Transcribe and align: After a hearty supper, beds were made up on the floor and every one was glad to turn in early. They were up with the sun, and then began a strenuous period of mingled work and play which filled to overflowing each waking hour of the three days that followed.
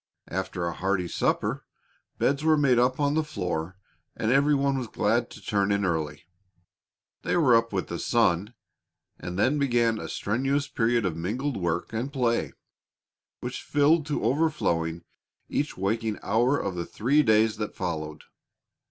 After 0.29 0.65
a 0.65 0.73
hearty 0.73 1.07
supper, 1.07 1.63
beds 2.17 2.43
were 2.43 2.57
made 2.57 2.79
up 2.79 2.99
on 2.99 3.13
the 3.13 3.23
floor 3.23 3.77
and 4.17 4.31
every 4.31 4.55
one 4.55 4.75
was 4.79 4.87
glad 4.87 5.29
to 5.29 5.39
turn 5.45 5.71
in 5.71 5.85
early. 5.85 6.25
They 7.21 7.37
were 7.37 7.55
up 7.55 7.71
with 7.71 7.85
the 7.85 7.99
sun, 7.99 8.55
and 9.19 9.37
then 9.37 9.59
began 9.59 9.99
a 9.99 10.09
strenuous 10.09 10.67
period 10.67 11.05
of 11.05 11.15
mingled 11.15 11.55
work 11.55 11.93
and 11.93 12.11
play 12.11 12.53
which 13.41 13.61
filled 13.61 14.07
to 14.07 14.23
overflowing 14.23 15.03
each 15.49 15.77
waking 15.77 16.17
hour 16.23 16.57
of 16.57 16.73
the 16.73 16.87
three 16.87 17.21
days 17.21 17.57
that 17.57 17.75
followed. 17.75 18.23